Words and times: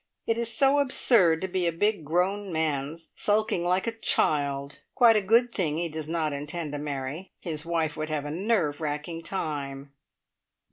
It 0.25 0.35
is 0.39 0.51
so 0.51 0.79
absurd 0.79 1.41
to 1.41 1.53
see 1.53 1.67
a 1.67 1.71
big 1.71 2.03
grown 2.05 2.51
man 2.51 2.97
sulking 3.13 3.63
like 3.63 3.85
a 3.85 3.91
child! 3.91 4.79
Quite 4.95 5.15
a 5.15 5.21
good 5.21 5.51
thing 5.51 5.77
he 5.77 5.89
does 5.89 6.07
not 6.07 6.33
intend 6.33 6.71
to 6.71 6.79
marry. 6.79 7.29
His 7.39 7.67
wife 7.67 7.95
would 7.97 8.09
have 8.09 8.25
a 8.25 8.31
nerve 8.31 8.81
racking 8.81 9.21
time. 9.21 9.93